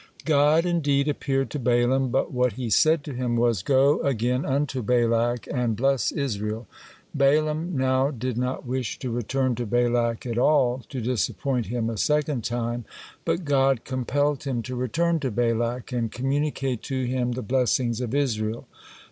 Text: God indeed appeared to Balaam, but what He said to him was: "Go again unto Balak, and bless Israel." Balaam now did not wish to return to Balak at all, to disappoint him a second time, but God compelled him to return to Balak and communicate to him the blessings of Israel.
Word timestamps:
God 0.25 0.65
indeed 0.65 1.07
appeared 1.07 1.51
to 1.51 1.59
Balaam, 1.59 2.09
but 2.09 2.31
what 2.33 2.53
He 2.53 2.71
said 2.71 3.03
to 3.03 3.13
him 3.13 3.35
was: 3.35 3.61
"Go 3.61 4.01
again 4.01 4.45
unto 4.45 4.81
Balak, 4.81 5.47
and 5.53 5.75
bless 5.75 6.11
Israel." 6.11 6.65
Balaam 7.13 7.77
now 7.77 8.09
did 8.09 8.35
not 8.35 8.65
wish 8.65 8.97
to 8.97 9.11
return 9.11 9.53
to 9.53 9.67
Balak 9.67 10.25
at 10.25 10.39
all, 10.39 10.81
to 10.89 11.01
disappoint 11.01 11.67
him 11.67 11.87
a 11.87 11.97
second 11.97 12.43
time, 12.43 12.83
but 13.25 13.45
God 13.45 13.83
compelled 13.83 14.43
him 14.45 14.63
to 14.63 14.75
return 14.75 15.19
to 15.19 15.29
Balak 15.29 15.91
and 15.91 16.11
communicate 16.11 16.81
to 16.85 17.03
him 17.03 17.33
the 17.33 17.43
blessings 17.43 18.01
of 18.01 18.15
Israel. 18.15 18.65